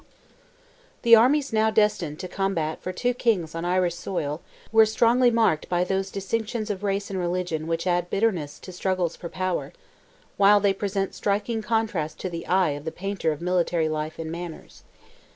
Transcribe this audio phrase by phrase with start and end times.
[1.03, 5.69] The armies now destined to combat for two kings on Irish soil were strongly marked
[5.69, 9.73] by those distinctions of race and religion which add bitterness to struggles for power,
[10.37, 14.31] while they present striking contrasts to the eye of the painter of military life and
[14.31, 14.81] manners.